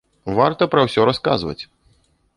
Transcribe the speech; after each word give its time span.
Варта 0.39 0.67
пра 0.71 0.87
ўсё 0.87 1.05
расказваць. 1.11 1.59